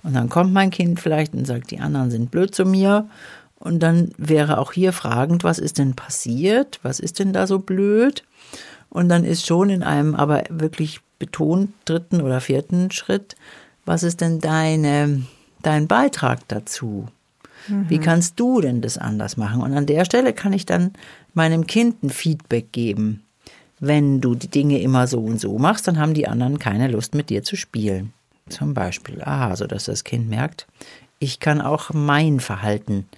Und 0.03 0.15
dann 0.15 0.29
kommt 0.29 0.53
mein 0.53 0.71
Kind 0.71 1.01
vielleicht 1.01 1.35
und 1.35 1.47
sagt, 1.47 1.71
die 1.71 1.81
anderen 1.81 2.11
sind 2.11 2.31
blöd 2.31 2.55
zu 2.55 2.65
mir. 2.65 3.09
Und 3.57 3.83
dann 3.83 4.13
wäre 4.19 4.59
auch 4.59 4.73
hier 4.73 4.93
fragend, 4.93 5.43
was 5.43 5.59
ist 5.59 5.79
denn 5.79 5.95
passiert? 5.95 6.81
Was 6.83 7.01
ist 7.01 7.19
denn 7.19 7.33
da 7.33 7.47
so 7.47 7.59
blöd? 7.59 8.25
Und 8.91 9.09
dann 9.09 9.25
ist 9.25 9.47
schon 9.47 9.71
in 9.71 9.83
einem 9.83 10.15
aber 10.15 10.45
wirklich 10.51 11.01
betont 11.19 11.73
dritten 11.87 12.21
oder 12.21 12.41
vierten 12.41 12.91
Schritt, 12.91 13.37
was 13.87 14.03
ist 14.03 14.21
denn 14.21 14.41
deine, 14.41 15.23
dein 15.63 15.89
Beitrag 15.89 16.47
dazu? 16.49 17.09
Mhm. 17.69 17.89
Wie 17.89 17.99
kannst 17.99 18.39
du 18.39 18.61
denn 18.61 18.81
das 18.81 18.99
anders 18.99 19.37
machen? 19.37 19.63
Und 19.63 19.75
an 19.75 19.87
der 19.87 20.05
Stelle 20.05 20.33
kann 20.33 20.53
ich 20.53 20.67
dann 20.67 20.93
meinem 21.35 21.67
Kind 21.67 22.03
ein 22.03 22.11
Feedback 22.11 22.73
geben. 22.73 23.23
Wenn 23.81 24.21
du 24.21 24.35
die 24.35 24.49
Dinge 24.49 24.81
immer 24.81 25.07
so 25.07 25.21
und 25.21 25.41
so 25.41 25.59
machst, 25.59 25.89
dann 25.89 25.99
haben 25.99 26.15
die 26.15 26.29
anderen 26.29 26.59
keine 26.59 26.89
Lust 26.89 27.15
mit 27.15 27.31
dir 27.31 27.43
zu 27.43 27.57
spielen. 27.57 28.13
Zum 28.49 28.75
Beispiel, 28.75 29.23
aha, 29.23 29.57
so 29.57 29.67
dass 29.67 29.85
das 29.85 30.05
Kind 30.05 30.29
merkt, 30.29 30.67
ich 31.19 31.41
kann 31.41 31.61
auch 31.61 31.91
mein 31.93 32.41
Verhalten 32.41 33.09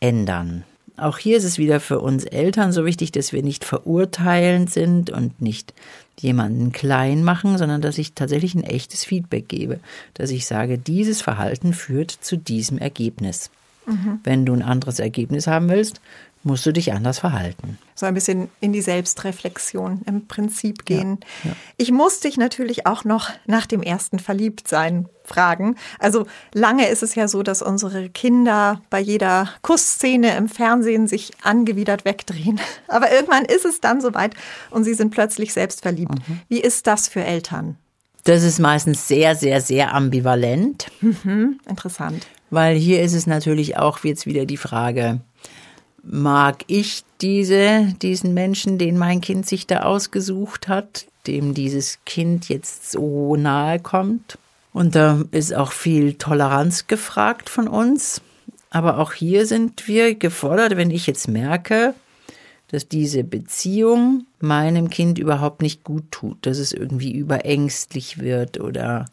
ändern. 0.00 0.64
Auch 1.00 1.16
hier 1.16 1.38
ist 1.38 1.44
es 1.44 1.56
wieder 1.56 1.80
für 1.80 2.00
uns 2.00 2.24
Eltern 2.24 2.72
so 2.72 2.84
wichtig, 2.84 3.10
dass 3.10 3.32
wir 3.32 3.42
nicht 3.42 3.64
verurteilend 3.64 4.70
sind 4.70 5.08
und 5.08 5.40
nicht 5.40 5.72
jemanden 6.18 6.72
klein 6.72 7.24
machen, 7.24 7.56
sondern 7.56 7.80
dass 7.80 7.96
ich 7.96 8.12
tatsächlich 8.12 8.54
ein 8.54 8.64
echtes 8.64 9.04
Feedback 9.04 9.48
gebe, 9.48 9.80
dass 10.12 10.30
ich 10.30 10.46
sage, 10.46 10.76
dieses 10.76 11.22
Verhalten 11.22 11.72
führt 11.72 12.10
zu 12.10 12.36
diesem 12.36 12.76
Ergebnis. 12.76 13.50
Mhm. 13.90 14.20
Wenn 14.24 14.46
du 14.46 14.52
ein 14.52 14.62
anderes 14.62 14.98
Ergebnis 14.98 15.46
haben 15.46 15.68
willst, 15.68 16.00
musst 16.42 16.64
du 16.64 16.72
dich 16.72 16.92
anders 16.92 17.18
verhalten. 17.18 17.78
So 17.94 18.06
ein 18.06 18.14
bisschen 18.14 18.48
in 18.60 18.72
die 18.72 18.80
Selbstreflexion 18.80 20.02
im 20.06 20.26
Prinzip 20.26 20.86
gehen. 20.86 21.18
Ja, 21.44 21.50
ja. 21.50 21.56
Ich 21.76 21.92
muss 21.92 22.20
dich 22.20 22.38
natürlich 22.38 22.86
auch 22.86 23.04
noch 23.04 23.30
nach 23.46 23.66
dem 23.66 23.82
ersten 23.82 24.18
Verliebtsein 24.18 25.06
fragen. 25.24 25.76
Also 25.98 26.26
lange 26.54 26.88
ist 26.88 27.02
es 27.02 27.14
ja 27.14 27.28
so, 27.28 27.42
dass 27.42 27.60
unsere 27.60 28.08
Kinder 28.08 28.80
bei 28.88 29.00
jeder 29.00 29.50
Kussszene 29.62 30.34
im 30.36 30.48
Fernsehen 30.48 31.08
sich 31.08 31.32
angewidert 31.42 32.04
wegdrehen. 32.04 32.58
Aber 32.88 33.12
irgendwann 33.12 33.44
ist 33.44 33.66
es 33.66 33.80
dann 33.80 34.00
soweit 34.00 34.34
und 34.70 34.84
sie 34.84 34.94
sind 34.94 35.10
plötzlich 35.10 35.52
selbst 35.52 35.82
verliebt. 35.82 36.14
Mhm. 36.26 36.40
Wie 36.48 36.60
ist 36.60 36.86
das 36.86 37.08
für 37.08 37.22
Eltern? 37.22 37.76
Das 38.24 38.42
ist 38.42 38.58
meistens 38.58 39.08
sehr, 39.08 39.34
sehr, 39.34 39.60
sehr 39.60 39.94
ambivalent. 39.94 40.86
Mhm, 41.00 41.58
interessant. 41.68 42.26
Weil 42.50 42.76
hier 42.76 43.02
ist 43.02 43.14
es 43.14 43.26
natürlich 43.26 43.76
auch 43.78 44.02
jetzt 44.04 44.26
wieder 44.26 44.44
die 44.44 44.56
Frage, 44.56 45.20
mag 46.02 46.64
ich 46.66 47.04
diese, 47.20 47.94
diesen 48.02 48.34
Menschen, 48.34 48.78
den 48.78 48.98
mein 48.98 49.20
Kind 49.20 49.46
sich 49.46 49.66
da 49.66 49.82
ausgesucht 49.82 50.68
hat, 50.68 51.06
dem 51.26 51.54
dieses 51.54 51.98
Kind 52.04 52.48
jetzt 52.48 52.90
so 52.90 53.36
nahe 53.36 53.78
kommt. 53.78 54.38
Und 54.72 54.94
da 54.94 55.22
ist 55.30 55.54
auch 55.54 55.72
viel 55.72 56.14
Toleranz 56.14 56.86
gefragt 56.86 57.50
von 57.50 57.68
uns. 57.68 58.20
Aber 58.70 58.98
auch 58.98 59.12
hier 59.12 59.46
sind 59.46 59.88
wir 59.88 60.14
gefordert, 60.14 60.76
wenn 60.76 60.90
ich 60.90 61.06
jetzt 61.06 61.28
merke, 61.28 61.94
dass 62.68 62.86
diese 62.86 63.24
Beziehung 63.24 64.26
meinem 64.38 64.90
Kind 64.90 65.18
überhaupt 65.18 65.60
nicht 65.60 65.82
gut 65.82 66.04
tut, 66.12 66.46
dass 66.46 66.58
es 66.58 66.72
irgendwie 66.72 67.12
überängstlich 67.12 68.18
wird 68.18 68.60
oder 68.60 69.06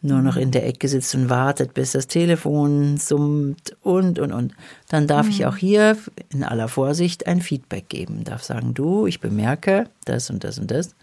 nur 0.00 0.22
noch 0.22 0.36
in 0.36 0.50
der 0.50 0.66
Ecke 0.66 0.88
sitzt 0.88 1.14
und 1.14 1.28
wartet, 1.28 1.74
bis 1.74 1.92
das 1.92 2.06
Telefon 2.06 2.98
summt 2.98 3.76
und, 3.82 4.18
und, 4.18 4.32
und. 4.32 4.54
Dann 4.88 5.06
darf 5.06 5.26
mhm. 5.26 5.32
ich 5.32 5.46
auch 5.46 5.56
hier 5.56 5.96
in 6.30 6.44
aller 6.44 6.68
Vorsicht 6.68 7.26
ein 7.26 7.40
Feedback 7.40 7.88
geben. 7.88 8.24
Darf 8.24 8.44
sagen, 8.44 8.74
du, 8.74 9.06
ich 9.06 9.20
bemerke 9.20 9.88
das 10.04 10.30
und 10.30 10.44
das 10.44 10.58
und 10.58 10.70
das. 10.70 10.94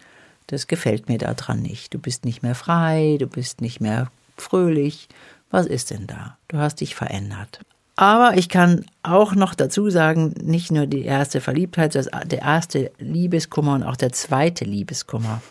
Das 0.48 0.68
gefällt 0.68 1.10
mir 1.10 1.18
daran 1.18 1.62
nicht. 1.62 1.94
Du 1.94 2.00
bist 2.00 2.24
nicht 2.24 2.44
mehr 2.44 2.56
frei, 2.56 3.18
du 3.20 3.28
bist 3.28 3.62
nicht 3.62 3.82
mehr 3.82 4.12
fröhlich. 4.38 5.10
Was 5.52 5.66
ist 5.66 5.92
denn 5.92 6.08
da? 6.08 6.38
Du 6.48 6.58
hast 6.58 6.82
dich 6.82 6.96
verändert. 6.96 7.60
Aber 7.98 8.38
ich 8.38 8.50
kann 8.50 8.86
auch 9.04 9.36
noch 9.36 9.56
dazu 9.56 9.90
sagen, 9.90 10.34
nicht 10.42 10.72
nur 10.72 10.86
die 10.86 11.04
erste 11.04 11.40
Verliebtheit, 11.40 11.94
sondern 11.94 12.28
der 12.28 12.42
erste 12.42 12.92
Liebeskummer 13.00 13.76
und 13.76 13.84
auch 13.84 13.96
der 13.96 14.12
zweite 14.12 14.66
Liebeskummer 14.66 15.42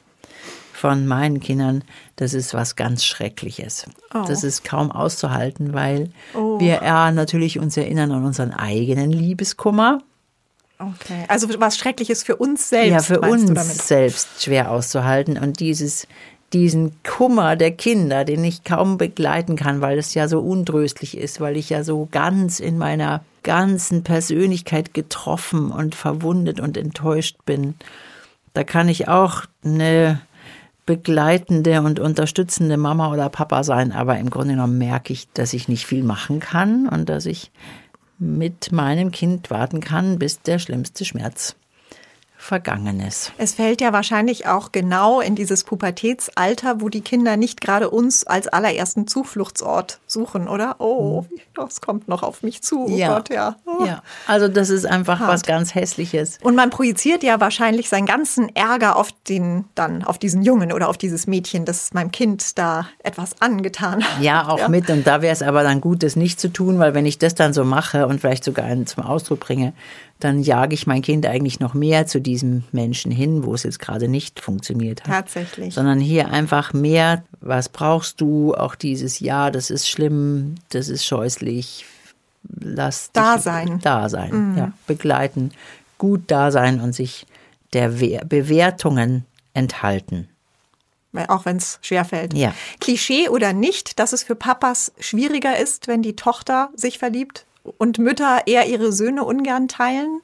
von 0.74 1.06
meinen 1.06 1.40
Kindern, 1.40 1.84
das 2.16 2.34
ist 2.34 2.52
was 2.52 2.76
ganz 2.76 3.04
Schreckliches. 3.04 3.86
Oh. 4.12 4.24
Das 4.26 4.44
ist 4.44 4.64
kaum 4.64 4.90
auszuhalten, 4.90 5.72
weil 5.72 6.10
oh. 6.34 6.58
wir 6.58 6.82
ja 6.82 7.10
natürlich 7.10 7.58
uns 7.58 7.76
erinnern 7.76 8.12
an 8.12 8.24
unseren 8.24 8.52
eigenen 8.52 9.12
Liebeskummer. 9.12 10.02
Okay, 10.78 11.24
also 11.28 11.48
was 11.60 11.78
Schreckliches 11.78 12.24
für 12.24 12.36
uns 12.36 12.68
selbst. 12.68 12.90
Ja, 12.90 13.00
für 13.00 13.20
uns 13.20 13.86
selbst 13.86 14.42
schwer 14.42 14.70
auszuhalten 14.70 15.38
und 15.38 15.60
dieses 15.60 16.08
diesen 16.52 16.92
Kummer 17.02 17.56
der 17.56 17.72
Kinder, 17.72 18.24
den 18.24 18.44
ich 18.44 18.62
kaum 18.62 18.96
begleiten 18.96 19.56
kann, 19.56 19.80
weil 19.80 19.98
es 19.98 20.14
ja 20.14 20.28
so 20.28 20.38
untröstlich 20.38 21.16
ist, 21.16 21.40
weil 21.40 21.56
ich 21.56 21.70
ja 21.70 21.82
so 21.82 22.08
ganz 22.12 22.60
in 22.60 22.78
meiner 22.78 23.24
ganzen 23.42 24.04
Persönlichkeit 24.04 24.94
getroffen 24.94 25.72
und 25.72 25.96
verwundet 25.96 26.60
und 26.60 26.76
enttäuscht 26.76 27.38
bin. 27.44 27.74
Da 28.54 28.62
kann 28.62 28.88
ich 28.88 29.08
auch 29.08 29.42
eine 29.64 30.20
begleitende 30.86 31.80
und 31.80 31.98
unterstützende 31.98 32.76
Mama 32.76 33.12
oder 33.12 33.28
Papa 33.28 33.64
sein, 33.64 33.92
aber 33.92 34.18
im 34.18 34.30
Grunde 34.30 34.54
genommen 34.54 34.78
merke 34.78 35.12
ich, 35.12 35.28
dass 35.32 35.54
ich 35.54 35.68
nicht 35.68 35.86
viel 35.86 36.02
machen 36.02 36.40
kann 36.40 36.88
und 36.88 37.08
dass 37.08 37.26
ich 37.26 37.50
mit 38.18 38.72
meinem 38.72 39.10
Kind 39.10 39.50
warten 39.50 39.80
kann, 39.80 40.18
bis 40.18 40.42
der 40.42 40.58
schlimmste 40.58 41.04
Schmerz 41.04 41.56
Vergangenes. 42.44 43.32
Es 43.38 43.54
fällt 43.54 43.80
ja 43.80 43.94
wahrscheinlich 43.94 44.46
auch 44.46 44.70
genau 44.70 45.22
in 45.22 45.34
dieses 45.34 45.64
Pubertätsalter, 45.64 46.82
wo 46.82 46.90
die 46.90 47.00
Kinder 47.00 47.38
nicht 47.38 47.62
gerade 47.62 47.88
uns 47.88 48.26
als 48.26 48.48
allerersten 48.48 49.06
Zufluchtsort 49.06 49.98
suchen, 50.06 50.46
oder? 50.46 50.76
Oh, 50.78 51.22
hm. 51.22 51.38
das 51.54 51.80
kommt 51.80 52.06
noch 52.06 52.22
auf 52.22 52.42
mich 52.42 52.60
zu. 52.60 52.84
Oh 52.84 52.88
ja. 52.90 53.14
Gott, 53.14 53.30
ja. 53.30 53.56
Oh. 53.64 53.86
ja. 53.86 54.02
Also 54.26 54.48
das 54.48 54.68
ist 54.68 54.84
einfach 54.84 55.20
Hart. 55.20 55.30
was 55.30 55.42
ganz 55.44 55.74
Hässliches. 55.74 56.38
Und 56.42 56.54
man 56.54 56.68
projiziert 56.68 57.22
ja 57.22 57.40
wahrscheinlich 57.40 57.88
seinen 57.88 58.04
ganzen 58.04 58.54
Ärger 58.54 58.96
auf 58.96 59.08
den, 59.26 59.64
dann 59.74 60.04
auf 60.04 60.18
diesen 60.18 60.42
Jungen 60.42 60.70
oder 60.70 60.90
auf 60.90 60.98
dieses 60.98 61.26
Mädchen, 61.26 61.64
das 61.64 61.94
meinem 61.94 62.12
Kind 62.12 62.58
da 62.58 62.88
etwas 63.02 63.40
angetan 63.40 64.04
hat. 64.04 64.20
Ja, 64.20 64.48
auch 64.48 64.58
ja. 64.58 64.68
mit. 64.68 64.90
Und 64.90 65.06
da 65.06 65.22
wäre 65.22 65.32
es 65.32 65.40
aber 65.40 65.62
dann 65.62 65.80
gut, 65.80 66.02
das 66.02 66.14
nicht 66.14 66.38
zu 66.38 66.52
tun, 66.52 66.78
weil 66.78 66.92
wenn 66.92 67.06
ich 67.06 67.16
das 67.16 67.34
dann 67.34 67.54
so 67.54 67.64
mache 67.64 68.06
und 68.06 68.20
vielleicht 68.20 68.44
sogar 68.44 68.66
einen 68.66 68.86
zum 68.86 69.02
Ausdruck 69.02 69.40
bringe, 69.40 69.72
dann 70.24 70.40
jage 70.40 70.72
ich 70.74 70.86
mein 70.86 71.02
Kind 71.02 71.26
eigentlich 71.26 71.60
noch 71.60 71.74
mehr 71.74 72.06
zu 72.06 72.20
diesem 72.20 72.64
Menschen 72.72 73.12
hin, 73.12 73.44
wo 73.44 73.52
es 73.52 73.62
jetzt 73.62 73.78
gerade 73.78 74.08
nicht 74.08 74.40
funktioniert 74.40 75.04
hat. 75.04 75.10
Tatsächlich. 75.10 75.74
Sondern 75.74 76.00
hier 76.00 76.30
einfach 76.30 76.72
mehr, 76.72 77.24
was 77.40 77.68
brauchst 77.68 78.22
du, 78.22 78.54
auch 78.54 78.74
dieses 78.74 79.20
Ja, 79.20 79.50
das 79.50 79.68
ist 79.68 79.86
schlimm, 79.88 80.54
das 80.70 80.88
ist 80.88 81.04
scheußlich, 81.04 81.84
lass 82.58 83.10
da 83.12 83.38
sein. 83.38 83.80
Da 83.82 84.08
sein, 84.08 84.52
mhm. 84.52 84.58
ja, 84.58 84.72
begleiten, 84.86 85.52
gut 85.98 86.22
da 86.28 86.50
sein 86.50 86.80
und 86.80 86.94
sich 86.94 87.26
der 87.74 87.88
Bewertungen 87.88 89.26
enthalten. 89.52 90.28
Auch 91.28 91.44
wenn 91.44 91.58
es 91.58 91.78
schwerfällt. 91.82 92.34
Ja. 92.34 92.54
Klischee 92.80 93.28
oder 93.28 93.52
nicht, 93.52 93.98
dass 93.98 94.12
es 94.12 94.22
für 94.22 94.34
Papas 94.34 94.92
schwieriger 94.98 95.58
ist, 95.58 95.86
wenn 95.86 96.02
die 96.02 96.16
Tochter 96.16 96.70
sich 96.74 96.98
verliebt? 96.98 97.46
Und 97.78 97.98
Mütter 97.98 98.42
eher 98.46 98.66
ihre 98.68 98.92
Söhne 98.92 99.24
ungern 99.24 99.68
teilen? 99.68 100.20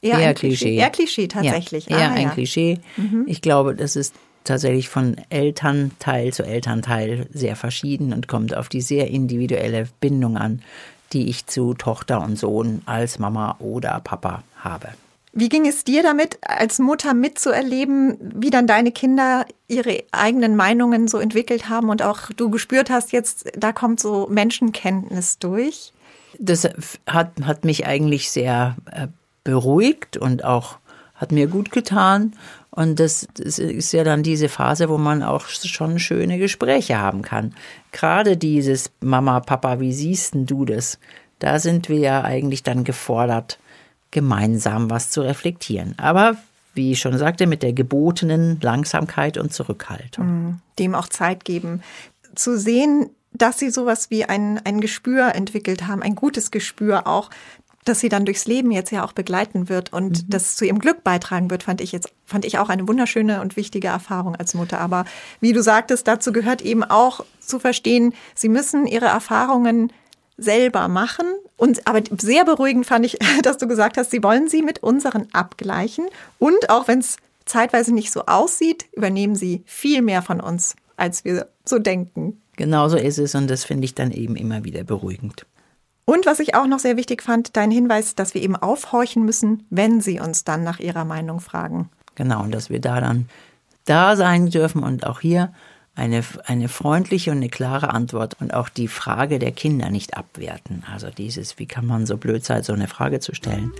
Eher, 0.00 0.18
eher 0.18 0.34
Klischee. 0.34 0.56
Klischee. 0.56 0.76
Eher 0.76 0.90
Klischee 0.90 1.28
tatsächlich. 1.28 1.86
Ja, 1.86 1.98
eher 1.98 2.10
ah, 2.10 2.14
ein 2.14 2.22
ja. 2.22 2.30
Klischee. 2.30 2.80
Mhm. 2.96 3.24
Ich 3.26 3.40
glaube, 3.40 3.74
das 3.74 3.96
ist 3.96 4.14
tatsächlich 4.44 4.88
von 4.88 5.16
Elternteil 5.30 6.32
zu 6.32 6.42
Elternteil 6.42 7.28
sehr 7.32 7.56
verschieden 7.56 8.12
und 8.12 8.26
kommt 8.26 8.56
auf 8.56 8.68
die 8.68 8.80
sehr 8.80 9.08
individuelle 9.08 9.86
Bindung 10.00 10.36
an, 10.36 10.62
die 11.12 11.28
ich 11.28 11.46
zu 11.46 11.74
Tochter 11.74 12.22
und 12.22 12.36
Sohn 12.36 12.82
als 12.86 13.18
Mama 13.18 13.56
oder 13.60 14.00
Papa 14.02 14.42
habe. 14.56 14.88
Wie 15.34 15.48
ging 15.48 15.66
es 15.66 15.84
dir 15.84 16.02
damit, 16.02 16.38
als 16.42 16.78
Mutter 16.78 17.14
mitzuerleben, 17.14 18.18
wie 18.20 18.50
dann 18.50 18.66
deine 18.66 18.92
Kinder 18.92 19.46
ihre 19.66 20.04
eigenen 20.12 20.56
Meinungen 20.56 21.08
so 21.08 21.18
entwickelt 21.18 21.70
haben 21.70 21.88
und 21.88 22.02
auch 22.02 22.30
du 22.36 22.50
gespürt 22.50 22.90
hast, 22.90 23.12
jetzt 23.12 23.50
da 23.56 23.72
kommt 23.72 23.98
so 23.98 24.26
Menschenkenntnis 24.30 25.38
durch? 25.38 25.92
Das 26.38 26.68
hat, 27.06 27.32
hat 27.42 27.64
mich 27.64 27.86
eigentlich 27.86 28.30
sehr 28.30 28.76
äh, 28.90 29.08
beruhigt 29.44 30.16
und 30.16 30.44
auch 30.44 30.78
hat 31.14 31.32
mir 31.32 31.46
gut 31.46 31.70
getan. 31.70 32.32
Und 32.70 32.98
das, 33.00 33.28
das, 33.34 33.58
ist 33.58 33.92
ja 33.92 34.02
dann 34.02 34.22
diese 34.22 34.48
Phase, 34.48 34.88
wo 34.88 34.96
man 34.96 35.22
auch 35.22 35.46
schon 35.46 35.98
schöne 35.98 36.38
Gespräche 36.38 36.98
haben 36.98 37.22
kann. 37.22 37.54
Gerade 37.92 38.36
dieses 38.36 38.90
Mama, 39.00 39.40
Papa, 39.40 39.78
wie 39.78 39.92
siehst 39.92 40.34
denn 40.34 40.46
du 40.46 40.64
das? 40.64 40.98
Da 41.38 41.58
sind 41.58 41.88
wir 41.88 41.98
ja 41.98 42.22
eigentlich 42.22 42.62
dann 42.62 42.84
gefordert, 42.84 43.58
gemeinsam 44.10 44.90
was 44.90 45.10
zu 45.10 45.20
reflektieren. 45.20 45.94
Aber 45.98 46.36
wie 46.74 46.92
ich 46.92 47.00
schon 47.00 47.18
sagte, 47.18 47.46
mit 47.46 47.62
der 47.62 47.72
gebotenen 47.72 48.58
Langsamkeit 48.60 49.36
und 49.36 49.52
Zurückhaltung. 49.52 50.26
Mhm. 50.26 50.58
Dem 50.78 50.94
auch 50.94 51.08
Zeit 51.08 51.44
geben. 51.44 51.82
Zu 52.34 52.58
sehen, 52.58 53.10
dass 53.34 53.58
sie 53.58 53.70
sowas 53.70 54.10
wie 54.10 54.24
ein, 54.24 54.60
ein 54.64 54.80
Gespür 54.80 55.34
entwickelt 55.34 55.86
haben, 55.86 56.02
ein 56.02 56.14
gutes 56.14 56.50
Gespür 56.50 57.06
auch, 57.06 57.30
das 57.84 58.00
sie 58.00 58.08
dann 58.08 58.24
durchs 58.24 58.46
Leben 58.46 58.70
jetzt 58.70 58.92
ja 58.92 59.04
auch 59.04 59.12
begleiten 59.12 59.68
wird 59.68 59.92
und 59.92 60.24
mhm. 60.24 60.30
das 60.30 60.54
zu 60.54 60.64
ihrem 60.64 60.78
Glück 60.78 61.02
beitragen 61.02 61.50
wird, 61.50 61.64
fand 61.64 61.80
ich 61.80 61.92
jetzt, 61.92 62.12
fand 62.26 62.44
ich 62.44 62.58
auch 62.58 62.68
eine 62.68 62.86
wunderschöne 62.86 63.40
und 63.40 63.56
wichtige 63.56 63.88
Erfahrung 63.88 64.36
als 64.36 64.54
Mutter. 64.54 64.80
Aber 64.80 65.04
wie 65.40 65.52
du 65.52 65.62
sagtest, 65.62 66.06
dazu 66.06 66.32
gehört 66.32 66.62
eben 66.62 66.84
auch 66.84 67.24
zu 67.40 67.58
verstehen, 67.58 68.14
sie 68.34 68.48
müssen 68.48 68.86
ihre 68.86 69.06
Erfahrungen 69.06 69.92
selber 70.36 70.88
machen. 70.88 71.26
Und 71.56 71.86
aber 71.86 72.02
sehr 72.18 72.44
beruhigend 72.44 72.86
fand 72.86 73.04
ich, 73.04 73.18
dass 73.42 73.58
du 73.58 73.66
gesagt 73.66 73.96
hast, 73.96 74.10
sie 74.10 74.22
wollen 74.22 74.48
sie 74.48 74.62
mit 74.62 74.82
unseren 74.82 75.26
abgleichen. 75.32 76.06
Und 76.38 76.70
auch 76.70 76.86
wenn 76.86 77.00
es 77.00 77.16
zeitweise 77.46 77.92
nicht 77.92 78.12
so 78.12 78.26
aussieht, 78.26 78.86
übernehmen 78.92 79.34
sie 79.34 79.62
viel 79.66 80.02
mehr 80.02 80.22
von 80.22 80.40
uns, 80.40 80.76
als 80.96 81.24
wir 81.24 81.48
so 81.64 81.80
denken. 81.80 82.41
Genau 82.56 82.88
so 82.88 82.96
ist 82.96 83.18
es 83.18 83.34
und 83.34 83.48
das 83.48 83.64
finde 83.64 83.84
ich 83.84 83.94
dann 83.94 84.10
eben 84.10 84.36
immer 84.36 84.64
wieder 84.64 84.84
beruhigend. 84.84 85.46
Und 86.04 86.26
was 86.26 86.40
ich 86.40 86.54
auch 86.54 86.66
noch 86.66 86.80
sehr 86.80 86.96
wichtig 86.96 87.22
fand, 87.22 87.56
dein 87.56 87.70
Hinweis, 87.70 88.14
dass 88.14 88.34
wir 88.34 88.42
eben 88.42 88.56
aufhorchen 88.56 89.24
müssen, 89.24 89.66
wenn 89.70 90.00
sie 90.00 90.20
uns 90.20 90.44
dann 90.44 90.64
nach 90.64 90.80
ihrer 90.80 91.04
Meinung 91.04 91.40
fragen. 91.40 91.88
Genau, 92.14 92.42
und 92.42 92.52
dass 92.52 92.70
wir 92.70 92.80
da 92.80 93.00
dann 93.00 93.28
da 93.84 94.16
sein 94.16 94.50
dürfen 94.50 94.82
und 94.82 95.06
auch 95.06 95.20
hier 95.20 95.52
eine, 95.94 96.24
eine 96.46 96.68
freundliche 96.68 97.30
und 97.30 97.38
eine 97.38 97.48
klare 97.48 97.90
Antwort 97.90 98.36
und 98.40 98.54
auch 98.54 98.68
die 98.68 98.88
Frage 98.88 99.38
der 99.38 99.52
Kinder 99.52 99.90
nicht 99.90 100.16
abwerten. 100.16 100.84
Also 100.90 101.10
dieses, 101.10 101.58
wie 101.58 101.66
kann 101.66 101.86
man 101.86 102.06
so 102.06 102.16
blöd 102.16 102.44
sein, 102.44 102.62
so 102.62 102.72
eine 102.72 102.88
Frage 102.88 103.20
zu 103.20 103.34
stellen, 103.34 103.72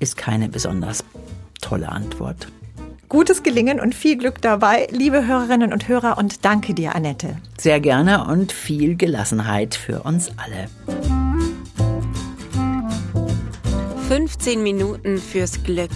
ist 0.00 0.16
keine 0.16 0.48
besonders 0.48 1.04
tolle 1.60 1.90
Antwort. 1.90 2.48
Gutes 3.12 3.42
Gelingen 3.42 3.78
und 3.78 3.94
viel 3.94 4.16
Glück 4.16 4.40
dabei, 4.40 4.88
liebe 4.90 5.26
Hörerinnen 5.26 5.74
und 5.74 5.86
Hörer, 5.86 6.16
und 6.16 6.46
danke 6.46 6.72
dir, 6.72 6.94
Annette. 6.94 7.36
Sehr 7.58 7.78
gerne 7.78 8.24
und 8.26 8.52
viel 8.52 8.96
Gelassenheit 8.96 9.74
für 9.74 10.04
uns 10.04 10.30
alle. 10.38 10.70
15 14.08 14.62
Minuten 14.62 15.18
fürs 15.18 15.62
Glück 15.62 15.90